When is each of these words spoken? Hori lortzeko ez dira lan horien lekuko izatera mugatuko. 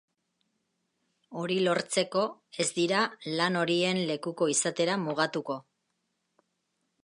Hori 1.41 1.57
lortzeko 1.67 2.23
ez 2.65 2.67
dira 2.79 3.03
lan 3.35 3.61
horien 3.61 4.03
lekuko 4.13 4.51
izatera 4.57 4.99
mugatuko. 5.07 5.63